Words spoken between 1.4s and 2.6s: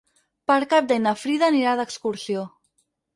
anirà d'excursió.